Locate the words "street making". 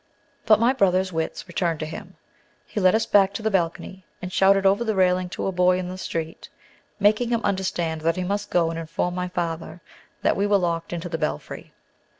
5.99-7.29